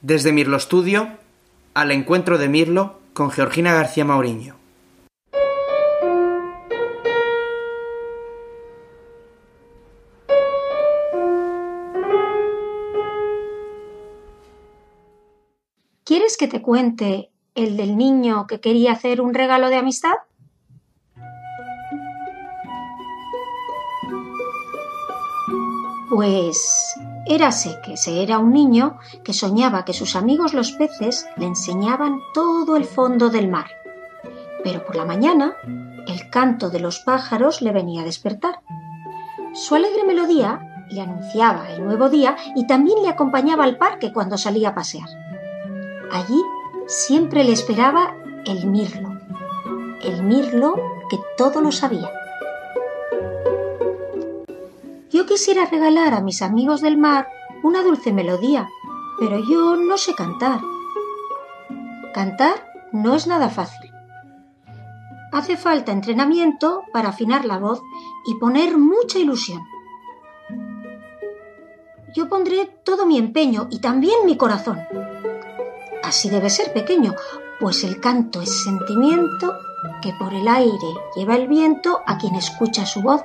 [0.00, 1.08] Desde Mirlo Studio,
[1.74, 4.54] al encuentro de Mirlo con Georgina García Mauriño.
[16.04, 20.14] ¿Quieres que te cuente el del niño que quería hacer un regalo de amistad?
[26.08, 26.94] Pues
[27.28, 32.20] érase que se era un niño que soñaba que sus amigos los peces le enseñaban
[32.34, 33.66] todo el fondo del mar.
[34.64, 35.56] Pero por la mañana
[36.06, 38.60] el canto de los pájaros le venía a despertar.
[39.52, 44.38] Su alegre melodía le anunciaba el nuevo día y también le acompañaba al parque cuando
[44.38, 45.08] salía a pasear.
[46.10, 46.42] Allí
[46.86, 48.14] siempre le esperaba
[48.46, 49.18] el mirlo,
[50.02, 50.74] el mirlo
[51.10, 52.10] que todo lo sabía.
[55.38, 57.28] Quisiera regalar a mis amigos del mar
[57.62, 58.68] una dulce melodía,
[59.20, 60.60] pero yo no sé cantar.
[62.12, 63.92] Cantar no es nada fácil.
[65.30, 67.80] Hace falta entrenamiento para afinar la voz
[68.26, 69.62] y poner mucha ilusión.
[72.16, 74.80] Yo pondré todo mi empeño y también mi corazón.
[76.02, 77.14] Así debe ser pequeño,
[77.60, 79.54] pues el canto es sentimiento
[80.02, 83.22] que por el aire lleva el viento a quien escucha su voz.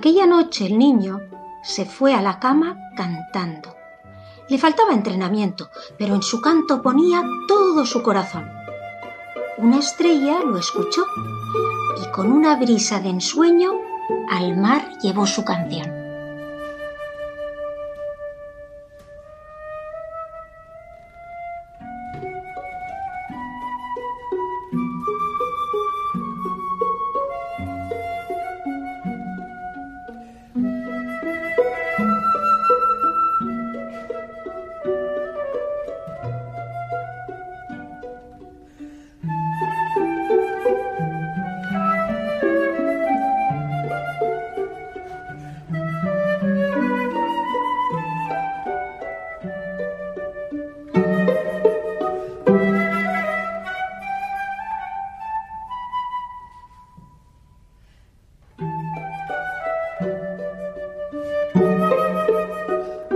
[0.00, 1.20] Aquella noche el niño
[1.62, 3.76] se fue a la cama cantando.
[4.48, 8.48] Le faltaba entrenamiento, pero en su canto ponía todo su corazón.
[9.58, 11.04] Una estrella lo escuchó
[12.02, 13.72] y con una brisa de ensueño
[14.30, 15.99] al mar llevó su canción.